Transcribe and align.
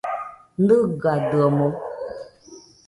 ¿Nɨgadɨomoɨ? 0.65 1.75